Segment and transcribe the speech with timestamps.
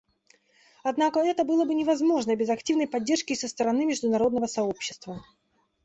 [0.81, 5.21] Однако это было бы невозможно без активной поддержки со стороны международного сообщества.